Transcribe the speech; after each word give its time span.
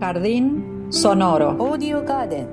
Jardín 0.00 0.86
sonoro. 0.90 1.56
Audio 1.58 2.02
Garden. 2.02 2.48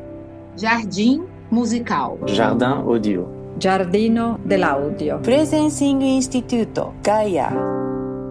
Jardim 0.57 1.25
musical. 1.51 2.17
Jardin 2.25 2.83
audio. 2.87 3.27
Giardino 3.59 4.39
dell'audio. 4.45 5.19
Presencing 5.19 6.01
Instituto. 6.01 6.93
Gaia. 7.03 7.73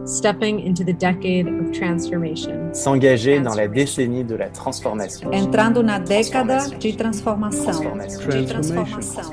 stepping 0.05 0.59
into 0.59 0.83
the 0.83 0.93
decade 0.93 1.47
of 1.47 1.71
transformation. 1.73 2.75
S'engager 2.75 3.41
dans 3.41 3.55
la 3.55 3.69
décennie 3.69 4.25
de 4.25 4.35
la 4.35 4.49
transformation. 4.49 5.31
Entrando 5.33 5.83
na 5.83 5.99
década 6.01 6.69
de 6.69 6.93
transformação. 6.93 7.81
De 8.29 8.45
transformação. 8.47 9.33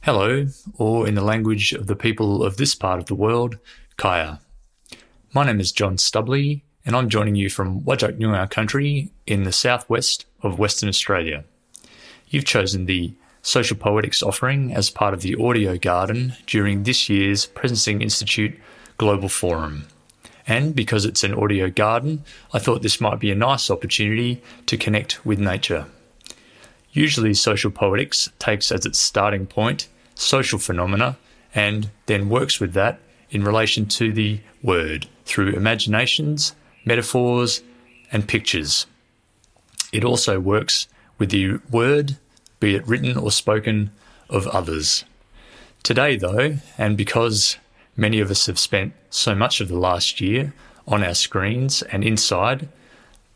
Hello, 0.00 0.44
or 0.76 1.06
in 1.06 1.14
the 1.14 1.22
language 1.22 1.72
of 1.72 1.86
the 1.86 1.94
people 1.94 2.42
of 2.42 2.56
this 2.56 2.74
part 2.74 2.98
of 2.98 3.06
the 3.06 3.14
world, 3.14 3.58
Kaya. 3.96 4.40
My 5.34 5.44
name 5.44 5.58
is 5.58 5.72
John 5.72 5.96
Stubley, 5.96 6.62
and 6.86 6.94
I'm 6.94 7.08
joining 7.08 7.34
you 7.34 7.50
from 7.50 7.80
Wajak 7.80 8.18
Noongar 8.18 8.48
country 8.48 9.10
in 9.26 9.42
the 9.42 9.50
southwest 9.50 10.26
of 10.42 10.60
Western 10.60 10.88
Australia. 10.88 11.42
You've 12.28 12.44
chosen 12.44 12.86
the 12.86 13.14
Social 13.42 13.76
Poetics 13.76 14.22
offering 14.22 14.72
as 14.72 14.90
part 14.90 15.12
of 15.12 15.22
the 15.22 15.34
Audio 15.34 15.76
Garden 15.76 16.34
during 16.46 16.84
this 16.84 17.08
year's 17.08 17.48
Presencing 17.48 18.00
Institute 18.00 18.56
Global 18.96 19.28
Forum. 19.28 19.88
And 20.46 20.72
because 20.72 21.04
it's 21.04 21.24
an 21.24 21.34
audio 21.34 21.68
garden, 21.68 22.22
I 22.52 22.60
thought 22.60 22.82
this 22.82 23.00
might 23.00 23.18
be 23.18 23.32
a 23.32 23.34
nice 23.34 23.72
opportunity 23.72 24.40
to 24.66 24.76
connect 24.76 25.26
with 25.26 25.40
nature. 25.40 25.86
Usually, 26.92 27.34
social 27.34 27.72
poetics 27.72 28.30
takes 28.38 28.70
as 28.70 28.86
its 28.86 29.00
starting 29.00 29.46
point 29.46 29.88
social 30.14 30.60
phenomena 30.60 31.16
and 31.52 31.90
then 32.06 32.28
works 32.28 32.60
with 32.60 32.72
that 32.74 33.00
in 33.34 33.42
relation 33.42 33.84
to 33.84 34.12
the 34.12 34.38
word 34.62 35.08
through 35.24 35.48
imaginations, 35.48 36.54
metaphors, 36.84 37.62
and 38.12 38.28
pictures. 38.28 38.86
It 39.92 40.04
also 40.04 40.38
works 40.38 40.86
with 41.18 41.30
the 41.30 41.58
word, 41.68 42.16
be 42.60 42.76
it 42.76 42.86
written 42.86 43.18
or 43.18 43.32
spoken, 43.32 43.90
of 44.30 44.46
others. 44.46 45.04
Today, 45.82 46.16
though, 46.16 46.58
and 46.78 46.96
because 46.96 47.58
many 47.96 48.20
of 48.20 48.30
us 48.30 48.46
have 48.46 48.58
spent 48.58 48.92
so 49.10 49.34
much 49.34 49.60
of 49.60 49.68
the 49.68 49.78
last 49.78 50.20
year 50.20 50.54
on 50.86 51.02
our 51.02 51.14
screens 51.14 51.82
and 51.82 52.04
inside, 52.04 52.68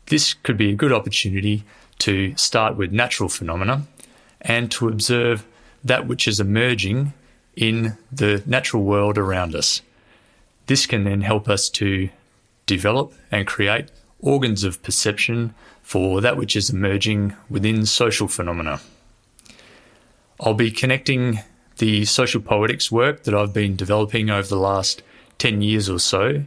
this 0.07 0.33
could 0.33 0.57
be 0.57 0.71
a 0.71 0.75
good 0.75 0.93
opportunity 0.93 1.63
to 1.99 2.35
start 2.37 2.77
with 2.77 2.93
natural 2.93 3.27
phenomena 3.27 3.85
and 4.41 4.71
to 4.71 4.87
observe 4.87 5.45
that 5.83 6.07
which 6.07 6.25
is 6.25 6.39
emerging 6.39 7.13
in 7.55 7.97
the 8.11 8.41
natural 8.45 8.83
world 8.83 9.17
around 9.17 9.53
us. 9.53 9.81
This 10.69 10.85
can 10.85 11.03
then 11.03 11.21
help 11.21 11.49
us 11.49 11.67
to 11.81 12.09
develop 12.67 13.11
and 13.31 13.47
create 13.47 13.89
organs 14.19 14.63
of 14.63 14.83
perception 14.83 15.55
for 15.81 16.21
that 16.21 16.37
which 16.37 16.55
is 16.55 16.69
emerging 16.69 17.35
within 17.49 17.87
social 17.87 18.27
phenomena. 18.27 18.79
I'll 20.39 20.53
be 20.53 20.69
connecting 20.69 21.39
the 21.79 22.05
social 22.05 22.39
poetics 22.39 22.91
work 22.91 23.23
that 23.23 23.33
I've 23.33 23.51
been 23.51 23.75
developing 23.75 24.29
over 24.29 24.47
the 24.47 24.59
last 24.59 25.01
10 25.39 25.63
years 25.63 25.89
or 25.89 25.97
so 25.97 26.43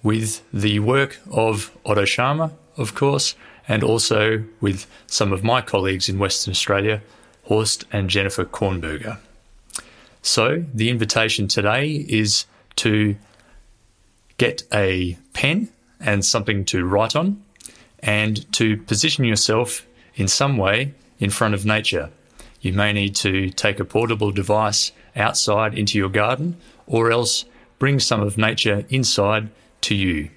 with 0.00 0.44
the 0.52 0.78
work 0.78 1.18
of 1.32 1.76
Otto 1.84 2.04
Scharmer, 2.04 2.52
of 2.76 2.94
course, 2.94 3.34
and 3.66 3.82
also 3.82 4.44
with 4.60 4.86
some 5.08 5.32
of 5.32 5.42
my 5.42 5.60
colleagues 5.60 6.08
in 6.08 6.20
Western 6.20 6.52
Australia, 6.52 7.02
Horst 7.42 7.84
and 7.90 8.08
Jennifer 8.08 8.44
Kornberger. 8.44 9.18
So, 10.22 10.64
the 10.72 10.88
invitation 10.88 11.48
today 11.48 12.06
is 12.08 12.46
to 12.76 13.16
get 14.38 14.62
a 14.72 15.16
pen 15.32 15.68
and 16.00 16.24
something 16.24 16.64
to 16.66 16.84
write 16.84 17.16
on 17.16 17.42
and 18.00 18.50
to 18.52 18.76
position 18.76 19.24
yourself 19.24 19.86
in 20.14 20.28
some 20.28 20.56
way 20.56 20.94
in 21.18 21.30
front 21.30 21.54
of 21.54 21.64
nature. 21.64 22.10
You 22.60 22.72
may 22.72 22.92
need 22.92 23.14
to 23.16 23.50
take 23.50 23.80
a 23.80 23.84
portable 23.84 24.30
device 24.30 24.92
outside 25.14 25.78
into 25.78 25.98
your 25.98 26.08
garden 26.08 26.56
or 26.86 27.10
else 27.10 27.44
bring 27.78 28.00
some 28.00 28.20
of 28.20 28.38
nature 28.38 28.84
inside 28.88 29.50
to 29.82 29.94
you. 29.94 30.30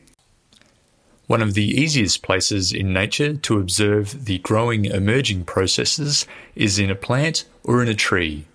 One 1.27 1.41
of 1.41 1.53
the 1.53 1.63
easiest 1.63 2.23
places 2.23 2.71
in 2.73 2.91
nature 2.91 3.35
to 3.35 3.59
observe 3.59 4.25
the 4.25 4.39
growing 4.39 4.85
emerging 4.85 5.45
processes 5.45 6.25
is 6.55 6.79
in 6.79 6.89
a 6.89 6.95
plant 6.95 7.45
or 7.63 7.83
in 7.83 7.87
a 7.87 7.93
tree, 7.93 8.45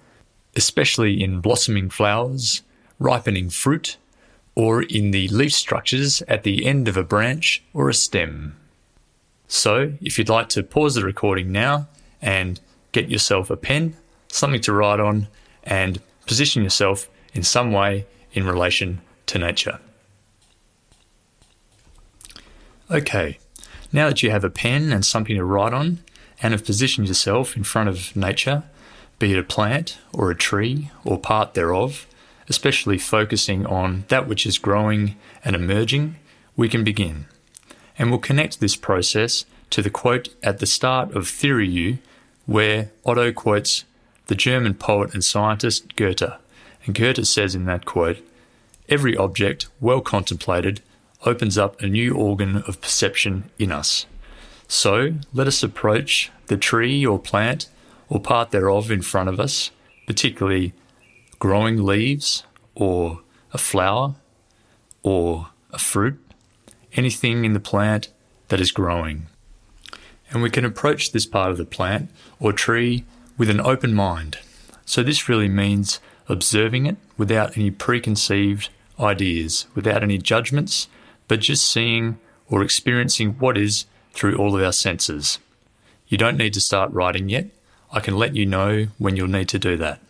especially 0.57 1.23
in 1.23 1.41
blossoming 1.41 1.89
flowers, 1.89 2.63
ripening 2.99 3.51
fruit, 3.51 3.97
or 4.55 4.83
in 4.83 5.11
the 5.11 5.29
leaf 5.29 5.53
structures 5.53 6.23
at 6.23 6.43
the 6.43 6.67
end 6.67 6.89
of 6.89 6.97
a 6.97 7.05
branch 7.05 7.63
or 7.73 7.89
a 7.89 7.95
stem. 7.95 8.57
So, 9.49 9.95
if 10.01 10.19
you'd 10.19 10.29
like 10.29 10.49
to 10.51 10.63
pause 10.63 10.95
the 10.95 11.05
recording 11.05 11.53
now 11.53 11.89
and 12.23 12.61
get 12.93 13.09
yourself 13.11 13.51
a 13.51 13.57
pen, 13.57 13.97
something 14.29 14.61
to 14.63 14.73
write 14.73 15.01
on, 15.01 15.29
and 15.63 16.01
position 16.27 16.63
yourself 16.63 17.09
in 17.33 17.43
some 17.43 17.73
way 17.73 18.07
in 18.33 18.47
relation 18.47 19.01
to 19.27 19.39
nature. 19.39 19.81
Okay, 22.91 23.39
now 23.93 24.09
that 24.09 24.23
you 24.23 24.31
have 24.31 24.45
a 24.45 24.51
pen 24.51 24.93
and 24.93 25.05
something 25.05 25.37
to 25.37 25.45
write 25.45 25.73
on, 25.73 26.01
and 26.43 26.53
have 26.53 26.65
positioned 26.65 27.09
yourself 27.09 27.57
in 27.57 27.65
front 27.65 27.89
of 27.89 28.15
nature, 28.15 28.65
be 29.19 29.33
it 29.33 29.39
a 29.39 29.43
plant 29.43 29.99
or 30.13 30.31
a 30.31 30.37
tree 30.37 30.91
or 31.05 31.19
part 31.19 31.55
thereof, 31.55 32.07
especially 32.49 32.99
focusing 32.99 33.67
on 33.67 34.05
that 34.09 34.29
which 34.29 34.47
is 34.47 34.59
growing 34.59 35.17
and 35.45 35.57
emerging, 35.57 36.17
we 36.57 36.69
can 36.69 36.85
begin. 36.85 37.27
And 37.99 38.11
we'll 38.11 38.19
connect 38.19 38.61
this 38.61 38.77
process 38.77 39.45
to 39.71 39.83
the 39.83 39.91
quote 39.91 40.29
at 40.43 40.59
the 40.59 40.67
start 40.67 41.15
of 41.15 41.29
Theory 41.29 41.69
U, 41.69 41.99
where 42.47 42.91
Otto 43.05 43.33
quotes 43.33 43.85
the 44.27 44.35
German 44.35 44.75
poet 44.75 45.15
and 45.15 45.25
scientist 45.25 45.97
Goethe. 45.97 46.33
And 46.85 46.95
Goethe 46.95 47.27
says 47.27 47.55
in 47.55 47.65
that 47.67 47.85
quote, 47.85 48.19
Every 48.89 49.17
object, 49.17 49.69
well 49.81 50.01
contemplated, 50.01 50.83
opens 51.25 51.57
up 51.57 51.81
a 51.81 51.87
new 51.87 52.15
organ 52.15 52.59
of 52.69 52.81
perception 52.81 53.51
in 53.59 53.73
us. 53.73 54.07
So 54.69 55.15
let 55.33 55.47
us 55.47 55.63
approach 55.63 56.31
the 56.47 56.57
tree 56.57 57.05
or 57.05 57.19
plant 57.19 57.69
or 58.09 58.21
part 58.21 58.51
thereof 58.51 58.91
in 58.91 59.03
front 59.03 59.29
of 59.29 59.41
us, 59.41 59.71
particularly 60.07 60.75
growing 61.45 61.85
leaves 61.85 62.43
or 62.75 63.21
a 63.53 63.59
flower 63.59 64.15
or 65.03 65.49
a 65.73 65.79
fruit, 65.79 66.19
anything 66.95 67.45
in 67.45 67.53
the 67.53 67.61
plant 67.61 68.09
that 68.49 68.63
is 68.63 68.73
growing. 68.73 69.27
And 70.31 70.43
we 70.43 70.49
can 70.49 70.65
approach 70.65 71.13
this 71.13 71.27
part 71.27 71.51
of 71.51 71.59
the 71.59 71.67
plant 71.67 72.09
or 72.41 72.55
tree 72.55 73.05
with 73.37 73.51
an 73.51 73.61
open 73.61 73.93
mind. 73.93 74.39
So 74.87 75.03
this 75.03 75.29
really 75.29 75.51
means 75.51 76.01
observing 76.31 76.87
it 76.87 76.97
without 77.19 77.59
any 77.59 77.71
preconceived 77.71 78.71
ideas, 78.99 79.67
without 79.75 80.03
any 80.03 80.17
judgments, 80.17 80.89
but 81.29 81.41
just 81.41 81.71
seeing 81.71 82.19
or 82.49 82.63
experiencing 82.63 83.33
what 83.33 83.59
is 83.59 83.85
through 84.15 84.37
all 84.37 84.57
of 84.57 84.63
our 84.63 84.73
senses. 84.73 85.39
You 86.09 86.17
don't 86.17 86.39
need 86.39 86.55
to 86.55 86.61
start 86.63 86.91
writing 86.91 87.29
yet. 87.29 87.49
I 87.93 88.01
can 88.01 88.17
let 88.17 88.35
you 88.35 88.47
know 88.47 88.87
when 88.97 89.15
you'll 89.15 89.29
need 89.29 89.51
to 89.51 89.59
do 89.59 89.77
that. 89.77 90.01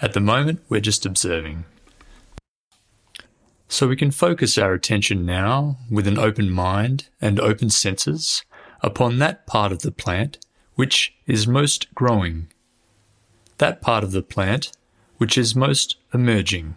At 0.00 0.12
the 0.12 0.20
moment, 0.20 0.60
we're 0.68 0.80
just 0.80 1.06
observing. 1.06 1.64
So 3.68 3.88
we 3.88 3.96
can 3.96 4.10
focus 4.10 4.58
our 4.58 4.72
attention 4.72 5.24
now 5.26 5.78
with 5.90 6.06
an 6.06 6.18
open 6.18 6.50
mind 6.50 7.08
and 7.20 7.40
open 7.40 7.70
senses 7.70 8.44
upon 8.82 9.18
that 9.18 9.46
part 9.46 9.72
of 9.72 9.80
the 9.80 9.90
plant 9.90 10.38
which 10.74 11.14
is 11.26 11.46
most 11.46 11.92
growing, 11.94 12.48
that 13.58 13.80
part 13.80 14.04
of 14.04 14.12
the 14.12 14.22
plant 14.22 14.72
which 15.18 15.38
is 15.38 15.56
most 15.56 15.96
emerging. 16.12 16.76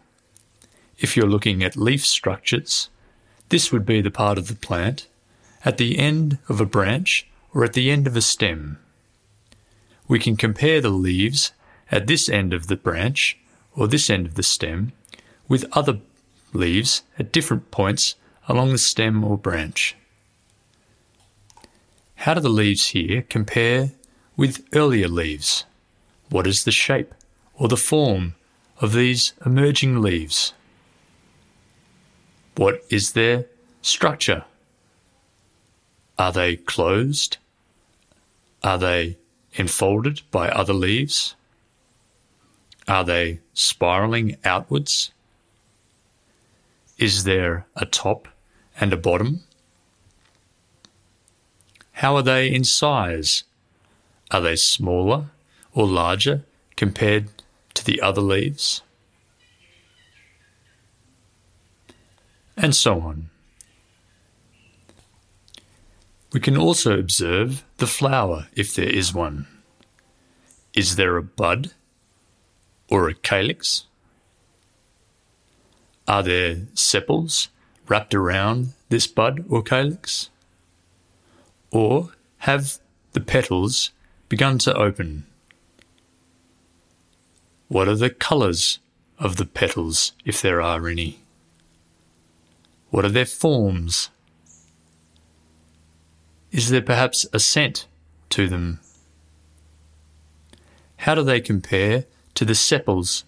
If 0.97 1.15
you're 1.15 1.27
looking 1.27 1.63
at 1.63 1.75
leaf 1.75 2.05
structures, 2.05 2.89
this 3.49 3.71
would 3.71 3.85
be 3.85 4.01
the 4.01 4.11
part 4.11 4.37
of 4.37 4.47
the 4.47 4.55
plant 4.55 5.07
at 5.65 5.77
the 5.77 5.99
end 5.99 6.39
of 6.47 6.61
a 6.61 6.65
branch 6.65 7.27
or 7.53 7.63
at 7.63 7.73
the 7.73 7.91
end 7.91 8.07
of 8.07 8.15
a 8.15 8.21
stem. 8.21 8.79
We 10.07 10.19
can 10.19 10.37
compare 10.37 10.79
the 10.79 10.89
leaves 10.89 11.51
at 11.91 12.07
this 12.07 12.27
end 12.29 12.53
of 12.53 12.67
the 12.67 12.75
branch 12.75 13.37
or 13.75 13.87
this 13.87 14.09
end 14.09 14.25
of 14.25 14.35
the 14.35 14.43
stem 14.43 14.91
with 15.47 15.65
other 15.71 15.99
leaves 16.53 17.03
at 17.17 17.31
different 17.31 17.71
points 17.71 18.15
along 18.47 18.71
the 18.71 18.77
stem 18.77 19.23
or 19.23 19.37
branch. 19.37 19.95
How 22.15 22.33
do 22.33 22.41
the 22.41 22.49
leaves 22.49 22.87
here 22.87 23.21
compare 23.21 23.91
with 24.35 24.65
earlier 24.73 25.07
leaves? 25.07 25.65
What 26.29 26.47
is 26.47 26.63
the 26.63 26.71
shape 26.71 27.13
or 27.53 27.67
the 27.67 27.77
form 27.77 28.35
of 28.81 28.93
these 28.93 29.33
emerging 29.45 30.01
leaves? 30.01 30.53
What 32.55 32.83
is 32.89 33.13
their 33.13 33.45
structure? 33.81 34.45
Are 36.17 36.31
they 36.31 36.55
closed? 36.55 37.37
Are 38.63 38.77
they 38.77 39.17
enfolded 39.53 40.21
by 40.31 40.49
other 40.49 40.73
leaves? 40.73 41.35
Are 42.87 43.03
they 43.03 43.41
spiraling 43.53 44.37
outwards? 44.45 45.11
Is 46.97 47.25
there 47.25 47.67
a 47.75 47.85
top 47.85 48.27
and 48.79 48.93
a 48.93 48.97
bottom? 48.97 49.43
How 51.93 52.15
are 52.15 52.23
they 52.23 52.53
in 52.53 52.63
size? 52.63 53.43
Are 54.31 54.41
they 54.41 54.55
smaller 54.55 55.31
or 55.73 55.85
larger 55.85 56.43
compared 56.75 57.29
to 57.73 57.83
the 57.83 58.01
other 58.01 58.21
leaves? 58.21 58.81
And 62.55 62.75
so 62.75 63.01
on. 63.01 63.29
We 66.33 66.39
can 66.39 66.57
also 66.57 66.97
observe 66.97 67.63
the 67.77 67.87
flower 67.87 68.47
if 68.55 68.75
there 68.75 68.89
is 68.89 69.13
one. 69.13 69.47
Is 70.73 70.95
there 70.95 71.17
a 71.17 71.23
bud 71.23 71.71
or 72.89 73.09
a 73.09 73.13
calyx? 73.13 73.85
Are 76.07 76.23
there 76.23 76.67
sepals 76.73 77.49
wrapped 77.87 78.15
around 78.15 78.73
this 78.89 79.07
bud 79.07 79.45
or 79.49 79.61
calyx? 79.61 80.29
Or 81.71 82.11
have 82.39 82.79
the 83.11 83.19
petals 83.19 83.91
begun 84.29 84.57
to 84.59 84.73
open? 84.73 85.25
What 87.67 87.87
are 87.89 87.95
the 87.95 88.09
colours 88.09 88.79
of 89.19 89.35
the 89.35 89.45
petals, 89.45 90.13
if 90.23 90.41
there 90.41 90.61
are 90.61 90.87
any? 90.87 91.19
What 92.89 93.03
are 93.03 93.09
their 93.09 93.25
forms? 93.25 94.09
Is 96.51 96.69
there 96.69 96.81
perhaps 96.81 97.25
a 97.33 97.39
scent 97.39 97.87
to 98.29 98.47
them? 98.47 98.79
How 100.97 101.15
do 101.15 101.23
they 101.23 101.41
compare 101.41 102.05
to 102.37 102.45
the 102.45 102.53
sepals 102.53 103.23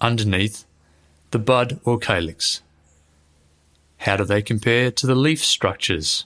underneath 0.00 0.64
the 1.32 1.38
bud 1.38 1.78
or 1.84 1.98
calyx? 1.98 2.62
How 3.98 4.16
do 4.16 4.24
they 4.24 4.40
compare 4.40 4.90
to 4.90 5.06
the 5.06 5.14
leaf 5.14 5.44
structures? 5.44 6.24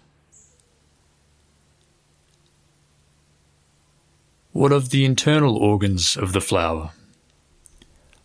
What 4.53 4.71
of 4.71 4.91
the 4.91 5.05
internal 5.05 5.57
organs 5.57 6.17
of 6.17 6.33
the 6.33 6.41
flower? 6.41 6.93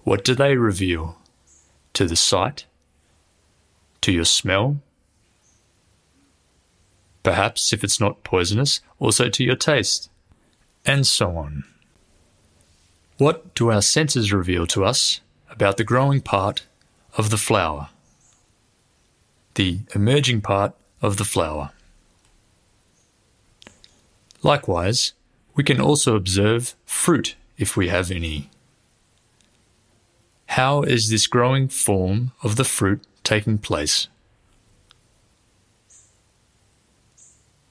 What 0.03 0.23
do 0.23 0.35
they 0.35 0.55
reveal? 0.57 1.17
To 1.93 2.05
the 2.05 2.15
sight? 2.15 2.67
To 4.01 4.11
your 4.11 4.25
smell? 4.25 4.77
Perhaps, 7.23 7.73
if 7.73 7.83
it's 7.83 7.99
not 7.99 8.23
poisonous, 8.23 8.79
also 8.99 9.27
to 9.27 9.43
your 9.43 9.55
taste? 9.55 10.11
And 10.85 11.07
so 11.07 11.35
on. 11.35 11.63
What 13.17 13.55
do 13.55 13.71
our 13.71 13.81
senses 13.81 14.31
reveal 14.31 14.67
to 14.67 14.85
us 14.85 15.21
about 15.49 15.77
the 15.77 15.83
growing 15.83 16.21
part 16.21 16.67
of 17.17 17.31
the 17.31 17.37
flower? 17.37 17.89
The 19.55 19.79
emerging 19.95 20.41
part 20.41 20.75
of 21.01 21.17
the 21.17 21.25
flower. 21.25 21.71
Likewise, 24.43 25.13
we 25.55 25.63
can 25.63 25.81
also 25.81 26.15
observe 26.15 26.75
fruit 26.85 27.35
if 27.57 27.75
we 27.75 27.87
have 27.87 28.11
any. 28.11 28.51
How 30.49 30.83
is 30.83 31.09
this 31.09 31.25
growing 31.25 31.69
form 31.69 32.33
of 32.43 32.55
the 32.55 32.63
fruit 32.63 33.01
taking 33.23 33.57
place? 33.57 34.09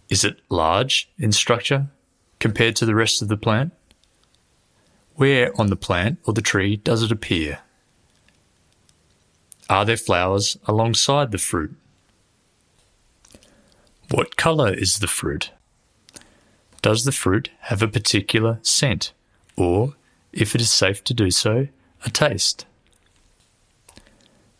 Is 0.08 0.24
it 0.24 0.40
large 0.48 1.08
in 1.18 1.30
structure 1.30 1.86
compared 2.40 2.74
to 2.76 2.84
the 2.84 2.96
rest 2.96 3.22
of 3.22 3.28
the 3.28 3.36
plant? 3.36 3.72
Where 5.16 5.58
on 5.58 5.68
the 5.68 5.76
plant 5.76 6.18
or 6.24 6.34
the 6.34 6.42
tree 6.42 6.76
does 6.76 7.02
it 7.02 7.10
appear? 7.10 7.60
Are 9.68 9.86
there 9.86 9.96
flowers 9.96 10.58
alongside 10.66 11.32
the 11.32 11.38
fruit? 11.38 11.74
What 14.10 14.36
colour 14.36 14.72
is 14.72 14.98
the 14.98 15.06
fruit? 15.06 15.52
Does 16.82 17.04
the 17.04 17.12
fruit 17.12 17.50
have 17.60 17.82
a 17.82 17.88
particular 17.88 18.58
scent, 18.60 19.12
or, 19.56 19.94
if 20.32 20.54
it 20.54 20.60
is 20.60 20.70
safe 20.70 21.02
to 21.04 21.14
do 21.14 21.30
so, 21.30 21.68
a 22.04 22.10
taste? 22.10 22.66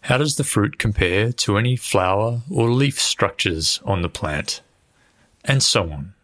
How 0.01 0.17
does 0.17 0.37
the 0.37 0.45
fruit 0.45 0.79
compare 0.79 1.33
to 1.33 1.59
any 1.59 1.77
flower 1.77 2.41
or 2.51 2.71
leaf 2.71 2.99
structures 2.99 3.81
on 3.85 4.01
the 4.01 4.09
plant? 4.09 4.63
And 5.45 5.63
so 5.63 5.93
on. 5.93 6.15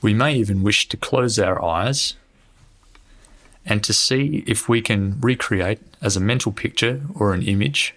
We 0.00 0.14
may 0.14 0.34
even 0.36 0.62
wish 0.62 0.88
to 0.88 0.96
close 0.96 1.38
our 1.38 1.62
eyes 1.62 2.14
and 3.66 3.82
to 3.82 3.92
see 3.92 4.44
if 4.46 4.68
we 4.68 4.80
can 4.80 5.20
recreate 5.20 5.80
as 6.00 6.16
a 6.16 6.20
mental 6.20 6.52
picture 6.52 7.02
or 7.14 7.34
an 7.34 7.42
image 7.42 7.94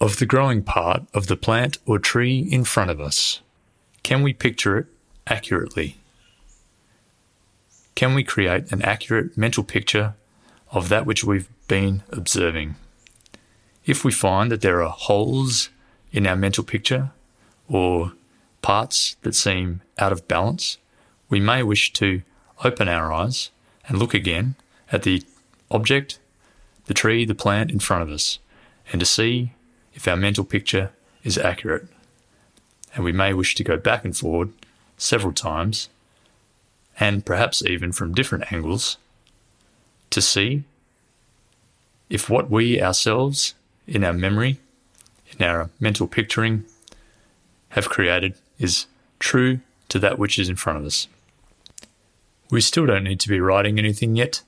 of 0.00 0.18
the 0.18 0.26
growing 0.26 0.62
part 0.62 1.02
of 1.12 1.26
the 1.26 1.36
plant 1.36 1.78
or 1.86 1.98
tree 1.98 2.40
in 2.50 2.64
front 2.64 2.90
of 2.90 3.00
us. 3.00 3.40
Can 4.02 4.22
we 4.22 4.32
picture 4.32 4.78
it 4.78 4.86
accurately? 5.26 5.98
Can 7.94 8.14
we 8.14 8.24
create 8.24 8.72
an 8.72 8.82
accurate 8.82 9.36
mental 9.36 9.62
picture 9.62 10.14
of 10.72 10.88
that 10.88 11.06
which 11.06 11.22
we've 11.22 11.48
been 11.68 12.02
observing? 12.10 12.74
If 13.84 14.04
we 14.04 14.12
find 14.12 14.50
that 14.50 14.62
there 14.62 14.82
are 14.82 14.90
holes 14.90 15.68
in 16.10 16.26
our 16.26 16.36
mental 16.36 16.64
picture 16.64 17.12
or 17.68 18.12
parts 18.62 19.16
that 19.22 19.34
seem 19.34 19.82
out 19.98 20.10
of 20.10 20.26
balance, 20.26 20.78
we 21.28 21.38
may 21.38 21.62
wish 21.62 21.92
to 21.94 22.22
open 22.64 22.88
our 22.88 23.12
eyes 23.12 23.50
and 23.88 23.98
look 23.98 24.14
again 24.14 24.54
at 24.90 25.02
the 25.02 25.22
object, 25.70 26.18
the 26.86 26.94
tree, 26.94 27.24
the 27.24 27.34
plant 27.34 27.70
in 27.70 27.78
front 27.78 28.02
of 28.02 28.10
us, 28.10 28.38
and 28.92 29.00
to 29.00 29.06
see 29.06 29.52
if 29.94 30.06
our 30.06 30.16
mental 30.16 30.44
picture 30.44 30.90
is 31.22 31.38
accurate. 31.38 31.86
And 32.94 33.04
we 33.04 33.12
may 33.12 33.32
wish 33.32 33.54
to 33.56 33.64
go 33.64 33.76
back 33.76 34.04
and 34.04 34.16
forward 34.16 34.52
several 34.96 35.32
times, 35.32 35.88
and 37.00 37.24
perhaps 37.24 37.62
even 37.64 37.92
from 37.92 38.14
different 38.14 38.52
angles, 38.52 38.98
to 40.10 40.20
see 40.20 40.64
if 42.08 42.30
what 42.30 42.50
we 42.50 42.80
ourselves, 42.80 43.54
in 43.86 44.04
our 44.04 44.12
memory, 44.12 44.58
in 45.36 45.44
our 45.44 45.70
mental 45.80 46.06
picturing, 46.06 46.64
have 47.70 47.88
created 47.88 48.34
is 48.58 48.86
true 49.18 49.60
to 49.88 49.98
that 49.98 50.18
which 50.18 50.38
is 50.38 50.48
in 50.48 50.56
front 50.56 50.78
of 50.78 50.84
us. 50.84 51.08
We 52.50 52.60
still 52.60 52.86
don't 52.86 53.04
need 53.04 53.20
to 53.20 53.28
be 53.28 53.40
writing 53.40 53.78
anything 53.78 54.16
yet. 54.16 54.42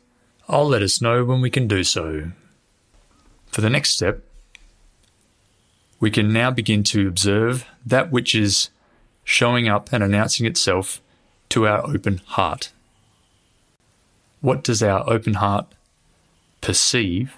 I'll 0.48 0.68
let 0.68 0.82
us 0.82 1.00
know 1.00 1.24
when 1.24 1.40
we 1.40 1.50
can 1.50 1.66
do 1.66 1.82
so. 1.82 2.30
For 3.48 3.60
the 3.60 3.70
next 3.70 3.90
step, 3.90 4.22
we 5.98 6.10
can 6.10 6.32
now 6.32 6.50
begin 6.50 6.82
to 6.84 7.08
observe 7.08 7.66
that 7.84 8.10
which 8.10 8.34
is 8.34 8.70
showing 9.24 9.68
up 9.68 9.92
and 9.92 10.04
announcing 10.04 10.46
itself 10.46 11.00
to 11.48 11.66
our 11.66 11.86
open 11.86 12.18
heart. 12.26 12.70
What 14.40 14.62
does 14.62 14.82
our 14.82 15.08
open 15.10 15.34
heart 15.34 15.66
perceive 16.60 17.36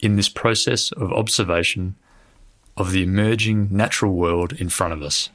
in 0.00 0.16
this 0.16 0.28
process 0.28 0.90
of 0.92 1.12
observation 1.12 1.94
of 2.76 2.92
the 2.92 3.02
emerging 3.02 3.68
natural 3.70 4.14
world 4.14 4.52
in 4.54 4.68
front 4.68 4.92
of 4.92 5.02
us? 5.02 5.28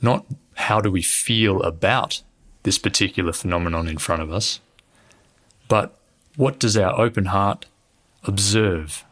Not 0.00 0.24
how 0.54 0.80
do 0.80 0.90
we 0.90 1.02
feel 1.02 1.62
about 1.62 2.22
this 2.64 2.78
particular 2.78 3.32
phenomenon 3.32 3.86
in 3.86 3.98
front 3.98 4.22
of 4.22 4.32
us, 4.32 4.60
but 5.68 5.96
what 6.36 6.58
does 6.58 6.76
our 6.76 6.98
open 6.98 7.26
heart 7.26 7.66
observe? 8.24 9.04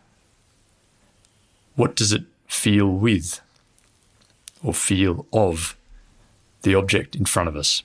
What 1.76 1.94
does 1.94 2.12
it 2.12 2.24
feel 2.46 2.88
with 2.88 3.40
or 4.62 4.74
feel 4.74 5.26
of 5.32 5.76
the 6.62 6.74
object 6.74 7.14
in 7.14 7.24
front 7.24 7.48
of 7.48 7.56
us? 7.56 7.82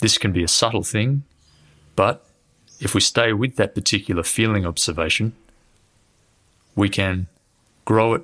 This 0.00 0.18
can 0.18 0.32
be 0.32 0.42
a 0.42 0.48
subtle 0.48 0.82
thing, 0.82 1.24
but 1.94 2.24
if 2.80 2.94
we 2.94 3.00
stay 3.00 3.32
with 3.32 3.56
that 3.56 3.74
particular 3.74 4.22
feeling 4.22 4.64
observation, 4.64 5.34
we 6.74 6.88
can 6.88 7.26
grow 7.84 8.14
it 8.14 8.22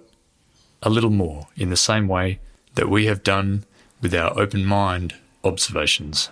a 0.83 0.91
little 0.91 1.11
more 1.11 1.49
in 1.57 1.71
the 1.71 1.77
same 1.77 2.07
way 2.07 2.39
that 2.77 2.89
we 2.89 3.07
have 3.07 3.23
done 3.23 3.65
with 4.05 4.15
our 4.15 4.39
open 4.39 4.67
mind 4.67 5.15
observations. 5.43 6.29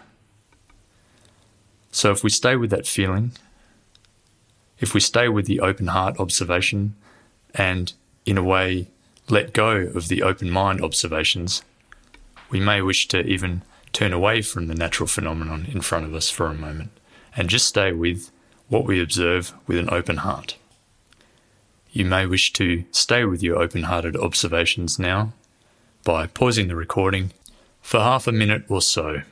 So 1.90 2.10
if 2.10 2.22
we 2.22 2.28
stay 2.28 2.54
with 2.54 2.68
that 2.68 2.86
feeling, 2.86 3.32
if 4.78 4.92
we 4.92 5.00
stay 5.00 5.28
with 5.30 5.46
the 5.46 5.60
open 5.60 5.86
heart 5.86 6.20
observation 6.20 6.94
and 7.54 7.94
in 8.26 8.36
a 8.36 8.42
way 8.42 8.88
let 9.30 9.54
go 9.54 9.70
of 9.70 10.08
the 10.08 10.22
open 10.22 10.50
mind 10.50 10.82
observations, 10.82 11.62
we 12.50 12.60
may 12.60 12.82
wish 12.82 13.08
to 13.08 13.22
even 13.22 13.62
turn 13.94 14.12
away 14.12 14.42
from 14.42 14.66
the 14.66 14.74
natural 14.74 15.06
phenomenon 15.06 15.66
in 15.72 15.80
front 15.80 16.04
of 16.04 16.14
us 16.14 16.28
for 16.28 16.48
a 16.48 16.54
moment 16.54 16.90
and 17.34 17.48
just 17.48 17.66
stay 17.66 17.90
with 17.90 18.30
what 18.68 18.84
we 18.84 19.00
observe 19.00 19.54
with 19.66 19.78
an 19.78 19.88
open 19.90 20.18
heart. 20.18 20.56
You 21.90 22.04
may 22.04 22.26
wish 22.26 22.52
to 22.52 22.84
stay 22.90 23.24
with 23.24 23.42
your 23.42 23.56
open 23.56 23.84
hearted 23.84 24.14
observations 24.14 24.98
now 24.98 25.32
by 26.04 26.26
pausing 26.26 26.68
the 26.68 26.76
recording 26.76 27.32
for 27.82 28.00
half 28.00 28.26
a 28.26 28.32
minute 28.32 28.64
or 28.68 28.80
so. 28.80 29.22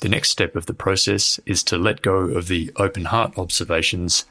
The 0.00 0.08
next 0.10 0.30
step 0.30 0.54
of 0.54 0.66
the 0.66 0.74
process 0.74 1.40
is 1.46 1.62
to 1.64 1.78
let 1.78 2.02
go 2.02 2.16
of 2.16 2.48
the 2.48 2.70
open 2.76 3.06
heart 3.06 3.38
observations 3.38 4.26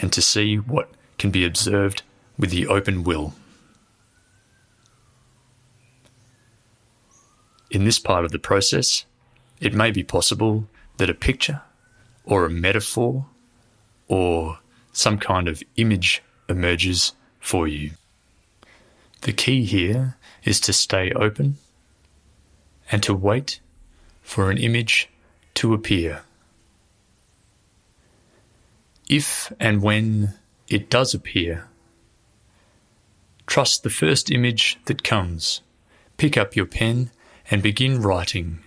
and 0.00 0.12
to 0.12 0.20
see 0.20 0.56
what 0.56 0.90
can 1.18 1.30
be 1.30 1.44
observed 1.44 2.02
with 2.36 2.50
the 2.50 2.66
open 2.66 3.04
will. 3.04 3.34
In 7.70 7.84
this 7.84 7.98
part 7.98 8.24
of 8.24 8.32
the 8.32 8.38
process, 8.38 9.04
it 9.60 9.74
may 9.74 9.90
be 9.90 10.02
possible 10.02 10.68
that 10.96 11.10
a 11.10 11.14
picture 11.14 11.62
or 12.24 12.44
a 12.44 12.50
metaphor 12.50 13.26
or 14.08 14.58
some 14.92 15.18
kind 15.18 15.46
of 15.46 15.62
image 15.76 16.22
emerges 16.48 17.12
for 17.38 17.68
you. 17.68 17.92
The 19.22 19.32
key 19.32 19.64
here 19.64 20.16
is 20.44 20.60
to 20.60 20.72
stay 20.72 21.12
open 21.12 21.58
and 22.90 23.02
to 23.02 23.14
wait 23.14 23.60
for 24.22 24.50
an 24.50 24.58
image 24.58 25.08
to 25.54 25.74
appear. 25.74 26.22
If 29.08 29.52
and 29.60 29.82
when 29.82 30.34
it 30.68 30.90
does 30.90 31.14
appear, 31.14 31.68
trust 33.46 33.82
the 33.82 33.90
first 33.90 34.30
image 34.30 34.78
that 34.86 35.04
comes. 35.04 35.60
Pick 36.16 36.36
up 36.36 36.56
your 36.56 36.66
pen 36.66 37.10
and 37.50 37.62
begin 37.62 38.02
writing 38.02 38.58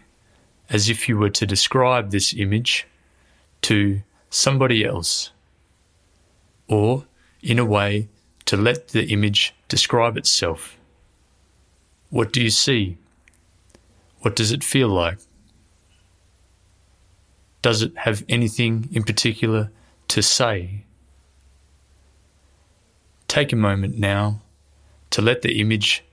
as 0.70 0.90
if 0.90 1.10
you 1.10 1.18
were 1.18 1.32
to 1.32 1.46
describe 1.46 2.12
this 2.12 2.34
image 2.34 2.88
to 3.64 4.02
somebody 4.30 4.86
else, 4.86 5.32
or 6.68 7.06
in 7.42 7.58
a 7.58 7.66
way 7.66 8.08
to 8.46 8.56
let 8.56 8.90
the 8.90 9.08
image 9.12 9.56
describe 9.68 10.16
itself. 10.16 10.78
What 12.12 12.32
do 12.32 12.42
you 12.42 12.52
see? 12.52 12.99
What 14.22 14.36
does 14.36 14.52
it 14.52 14.64
feel 14.64 14.90
like? 14.90 15.18
Does 17.62 17.82
it 17.82 17.98
have 17.98 18.24
anything 18.30 18.90
in 18.92 19.04
particular 19.04 19.72
to 20.10 20.22
say? 20.22 20.86
Take 23.28 23.54
a 23.54 23.58
moment 23.58 23.98
now 23.98 24.42
to 25.12 25.22
let 25.22 25.42
the 25.42 25.60
image 25.60 26.04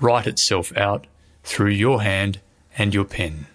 write 0.00 0.26
itself 0.26 0.76
out 0.76 1.06
through 1.42 1.70
your 1.70 2.02
hand 2.02 2.40
and 2.76 2.92
your 2.92 3.04
pen. 3.04 3.46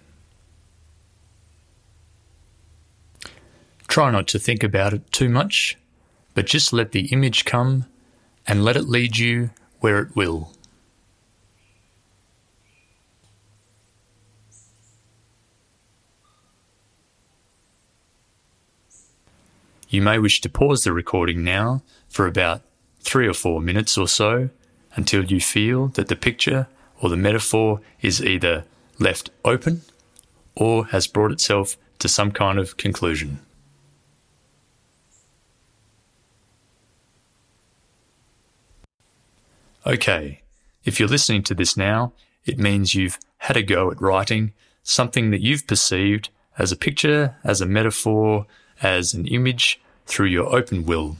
Try 3.87 4.09
not 4.09 4.27
to 4.29 4.39
think 4.39 4.63
about 4.63 4.93
it 4.93 5.11
too 5.11 5.29
much, 5.29 5.77
but 6.33 6.45
just 6.45 6.71
let 6.71 6.93
the 6.93 7.07
image 7.07 7.43
come 7.43 7.85
and 8.47 8.63
let 8.63 8.77
it 8.77 8.87
lead 8.87 9.17
you 9.17 9.51
where 9.81 9.99
it 9.99 10.15
will. 10.15 10.53
You 19.91 20.01
may 20.01 20.19
wish 20.19 20.39
to 20.39 20.49
pause 20.49 20.85
the 20.85 20.93
recording 20.93 21.43
now 21.43 21.83
for 22.07 22.25
about 22.25 22.61
three 23.01 23.27
or 23.27 23.33
four 23.33 23.59
minutes 23.59 23.97
or 23.97 24.07
so 24.07 24.49
until 24.95 25.25
you 25.25 25.41
feel 25.41 25.87
that 25.89 26.07
the 26.07 26.15
picture 26.15 26.67
or 27.01 27.09
the 27.09 27.17
metaphor 27.17 27.81
is 28.01 28.23
either 28.23 28.63
left 28.99 29.31
open 29.43 29.81
or 30.55 30.85
has 30.87 31.07
brought 31.07 31.33
itself 31.33 31.75
to 31.99 32.07
some 32.07 32.31
kind 32.31 32.57
of 32.57 32.77
conclusion. 32.77 33.41
Okay, 39.85 40.41
if 40.85 41.01
you're 41.01 41.09
listening 41.09 41.43
to 41.43 41.53
this 41.53 41.75
now, 41.75 42.13
it 42.45 42.57
means 42.57 42.95
you've 42.95 43.19
had 43.39 43.57
a 43.57 43.63
go 43.63 43.91
at 43.91 44.01
writing 44.01 44.53
something 44.83 45.31
that 45.31 45.41
you've 45.41 45.67
perceived 45.67 46.29
as 46.57 46.71
a 46.71 46.77
picture, 46.77 47.35
as 47.43 47.59
a 47.59 47.65
metaphor, 47.65 48.45
as 48.81 49.13
an 49.13 49.27
image 49.27 49.79
through 50.05 50.27
your 50.27 50.53
open 50.55 50.85
will 50.85 51.17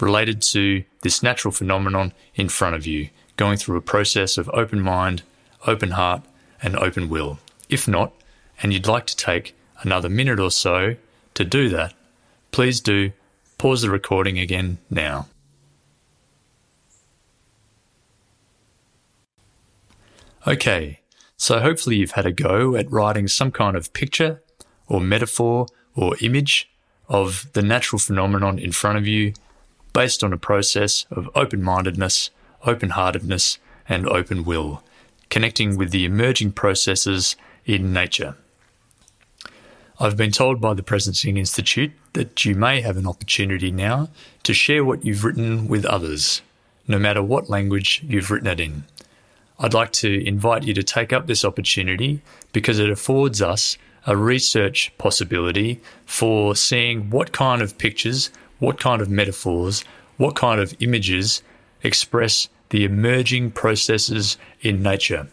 related 0.00 0.42
to 0.42 0.84
this 1.02 1.22
natural 1.22 1.52
phenomenon 1.52 2.12
in 2.34 2.48
front 2.48 2.74
of 2.74 2.86
you, 2.86 3.08
going 3.36 3.56
through 3.56 3.76
a 3.76 3.82
process 3.82 4.36
of 4.36 4.50
open 4.52 4.80
mind, 4.80 5.22
open 5.66 5.92
heart, 5.92 6.22
and 6.60 6.76
open 6.76 7.08
will. 7.08 7.38
If 7.68 7.86
not, 7.86 8.12
and 8.62 8.72
you'd 8.72 8.86
like 8.86 9.06
to 9.06 9.16
take 9.16 9.54
another 9.80 10.08
minute 10.08 10.40
or 10.40 10.50
so 10.50 10.96
to 11.34 11.44
do 11.44 11.68
that, 11.68 11.94
please 12.50 12.80
do 12.80 13.12
pause 13.58 13.82
the 13.82 13.90
recording 13.90 14.38
again 14.38 14.78
now. 14.90 15.28
Okay, 20.46 21.00
so 21.36 21.60
hopefully 21.60 21.96
you've 21.96 22.12
had 22.12 22.26
a 22.26 22.32
go 22.32 22.74
at 22.74 22.90
writing 22.90 23.28
some 23.28 23.52
kind 23.52 23.76
of 23.76 23.92
picture 23.92 24.42
or 24.88 25.00
metaphor 25.00 25.66
or 25.94 26.16
image 26.20 26.71
of 27.08 27.48
the 27.52 27.62
natural 27.62 27.98
phenomenon 27.98 28.58
in 28.58 28.72
front 28.72 28.98
of 28.98 29.06
you 29.06 29.32
based 29.92 30.24
on 30.24 30.32
a 30.32 30.38
process 30.38 31.06
of 31.10 31.28
open 31.34 31.62
mindedness, 31.62 32.30
open 32.64 32.90
heartedness, 32.90 33.58
and 33.88 34.08
open 34.08 34.44
will, 34.44 34.82
connecting 35.28 35.76
with 35.76 35.90
the 35.90 36.04
emerging 36.04 36.52
processes 36.52 37.36
in 37.66 37.92
nature. 37.92 38.36
I've 40.00 40.16
been 40.16 40.32
told 40.32 40.60
by 40.60 40.74
the 40.74 40.82
Presencing 40.82 41.38
Institute 41.38 41.92
that 42.14 42.44
you 42.44 42.54
may 42.54 42.80
have 42.80 42.96
an 42.96 43.06
opportunity 43.06 43.70
now 43.70 44.08
to 44.42 44.54
share 44.54 44.84
what 44.84 45.04
you've 45.04 45.24
written 45.24 45.68
with 45.68 45.84
others, 45.84 46.42
no 46.88 46.98
matter 46.98 47.22
what 47.22 47.50
language 47.50 48.02
you've 48.04 48.30
written 48.30 48.48
it 48.48 48.60
in. 48.60 48.84
I'd 49.58 49.74
like 49.74 49.92
to 49.92 50.26
invite 50.26 50.64
you 50.64 50.74
to 50.74 50.82
take 50.82 51.12
up 51.12 51.26
this 51.26 51.44
opportunity 51.44 52.20
because 52.52 52.78
it 52.78 52.90
affords 52.90 53.40
us 53.40 53.78
a 54.06 54.16
research 54.16 54.92
possibility 54.98 55.80
for 56.06 56.56
seeing 56.56 57.10
what 57.10 57.32
kind 57.32 57.62
of 57.62 57.78
pictures, 57.78 58.30
what 58.58 58.78
kind 58.78 59.00
of 59.00 59.08
metaphors, 59.08 59.84
what 60.16 60.36
kind 60.36 60.60
of 60.60 60.74
images 60.80 61.42
express 61.82 62.48
the 62.70 62.84
emerging 62.84 63.50
processes 63.50 64.36
in 64.60 64.82
nature. 64.82 65.28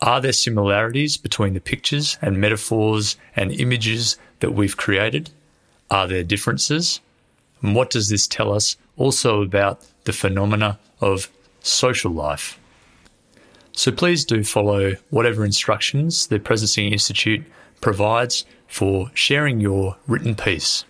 Are 0.00 0.20
there 0.20 0.32
similarities 0.32 1.16
between 1.16 1.54
the 1.54 1.60
pictures 1.60 2.16
and 2.22 2.40
metaphors 2.40 3.16
and 3.36 3.52
images 3.52 4.16
that 4.40 4.52
we've 4.52 4.76
created? 4.76 5.30
Are 5.90 6.06
there 6.06 6.24
differences? 6.24 7.00
And 7.62 7.74
what 7.74 7.90
does 7.90 8.08
this 8.08 8.26
tell 8.26 8.52
us 8.52 8.76
also 8.96 9.42
about 9.42 9.86
the 10.04 10.12
phenomena 10.12 10.78
of 11.00 11.30
social 11.60 12.10
life? 12.10 12.58
So 13.72 13.92
please 13.92 14.24
do 14.24 14.42
follow 14.42 14.94
whatever 15.10 15.44
instructions 15.44 16.26
the 16.26 16.38
Presencing 16.38 16.92
Institute 16.92 17.44
provides 17.80 18.44
for 18.66 19.10
sharing 19.14 19.60
your 19.60 19.96
written 20.06 20.34
piece. 20.34 20.84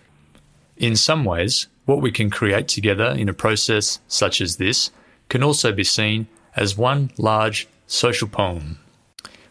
In 0.77 0.95
some 0.95 1.25
ways, 1.25 1.67
what 1.85 2.01
we 2.01 2.11
can 2.11 2.29
create 2.29 2.67
together 2.67 3.07
in 3.07 3.29
a 3.29 3.33
process 3.33 3.99
such 4.07 4.41
as 4.41 4.57
this 4.57 4.91
can 5.29 5.43
also 5.43 5.71
be 5.71 5.83
seen 5.83 6.27
as 6.55 6.77
one 6.77 7.11
large 7.17 7.67
social 7.87 8.27
poem. 8.27 8.77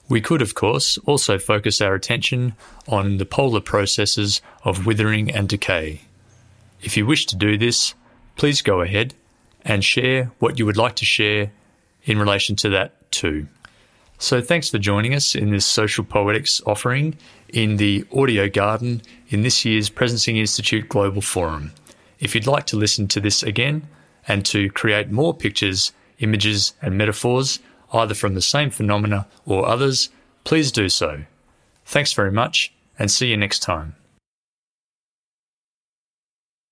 We 0.09 0.20
could, 0.20 0.42
of 0.42 0.54
course, 0.54 0.99
also 1.06 1.38
focus 1.38 1.80
our 1.80 1.94
attention 1.94 2.54
on 2.88 3.18
the 3.18 3.25
polar 3.25 3.61
processes 3.61 4.42
of 4.64 4.87
withering 4.87 5.30
and 5.30 5.49
decay. 5.49 6.00
If 6.82 6.97
you 6.97 7.06
wish 7.06 7.26
to 7.26 7.37
do 7.37 7.56
this, 7.56 7.94
please 8.37 8.62
go 8.62 8.80
ahead 8.80 9.14
and 9.62 9.85
share 9.85 10.32
what 10.38 10.59
you 10.59 10.66
would 10.66 10.76
like 10.76 10.97
to 10.97 11.04
share 11.04 11.52
in 12.04 12.18
relation 12.18 12.56
to 12.56 12.70
that 12.70 13.11
too. 13.12 13.47
So 14.23 14.43
thanks 14.43 14.69
for 14.69 14.77
joining 14.77 15.15
us 15.15 15.35
in 15.35 15.50
this 15.50 15.65
social 15.65 16.05
poetics 16.05 16.61
offering 16.67 17.17
in 17.49 17.79
the 17.79 18.05
audio 18.15 18.50
garden 18.50 19.00
in 19.31 19.41
this 19.41 19.65
year's 19.65 19.89
Presencing 19.89 20.37
Institute 20.37 20.91
Global 20.91 21.23
Forum. 21.23 21.73
If 22.19 22.35
you'd 22.35 22.47
like 22.47 22.67
to 22.67 22.77
listen 22.77 23.09
to 23.09 23.21
this 23.21 23.43
again 23.43 23.89
and 24.29 24.45
to 24.45 24.71
create 24.73 25.11
more 25.11 25.33
pictures, 25.33 25.93
images, 26.19 26.75
and 26.83 26.99
metaphors, 26.99 27.61
either 27.95 28.12
from 28.12 28.35
the 28.35 28.43
same 28.43 28.69
phenomena 28.69 29.27
or 29.47 29.67
others, 29.67 30.11
please 30.45 30.71
do 30.71 30.91
so. 30.91 31.25
Thanks 31.87 32.12
very 32.12 32.31
much 32.31 32.75
and 32.99 33.11
see 33.11 33.29
you 33.29 33.39
next 33.39 33.61
time. 33.61 33.97